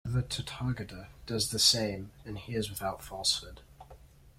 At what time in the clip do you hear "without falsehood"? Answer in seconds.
2.71-3.61